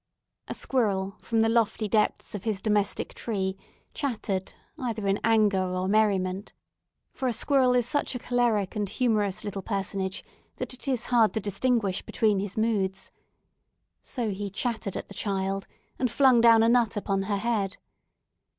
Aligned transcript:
A 0.47 0.55
squirrel, 0.55 1.15
from 1.21 1.41
the 1.41 1.47
lofty 1.47 1.87
depths 1.87 2.33
of 2.33 2.43
his 2.43 2.59
domestic 2.59 3.13
tree, 3.13 3.55
chattered 3.93 4.51
either 4.79 5.05
in 5.05 5.19
anger 5.23 5.61
or 5.75 5.87
merriment—for 5.87 7.29
the 7.29 7.31
squirrel 7.33 7.75
is 7.75 7.85
such 7.87 8.15
a 8.15 8.17
choleric 8.17 8.75
and 8.75 8.89
humorous 8.89 9.43
little 9.43 9.61
personage, 9.61 10.23
that 10.55 10.73
it 10.73 10.87
is 10.87 11.05
hard 11.13 11.33
to 11.35 11.39
distinguish 11.39 12.01
between 12.01 12.39
his 12.39 12.57
moods—so 12.57 13.11
he 14.31 14.49
chattered 14.49 14.97
at 14.97 15.07
the 15.07 15.13
child, 15.13 15.67
and 15.99 16.09
flung 16.09 16.41
down 16.41 16.63
a 16.63 16.67
nut 16.69 16.97
upon 16.97 17.21
her 17.21 17.37
head. 17.37 17.77